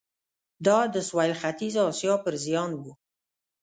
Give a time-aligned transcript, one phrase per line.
[0.65, 2.83] دا د سوېل ختیځې اسیا پر زیان و.